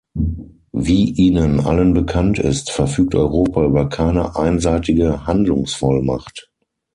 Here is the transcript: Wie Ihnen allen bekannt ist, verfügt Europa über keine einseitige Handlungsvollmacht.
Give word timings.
Wie 0.71 1.11
Ihnen 1.11 1.59
allen 1.59 1.93
bekannt 1.93 2.39
ist, 2.39 2.71
verfügt 2.71 3.13
Europa 3.13 3.63
über 3.63 3.87
keine 3.87 4.35
einseitige 4.35 5.27
Handlungsvollmacht. 5.27 6.51